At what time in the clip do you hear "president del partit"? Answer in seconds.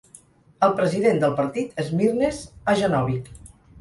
0.79-1.77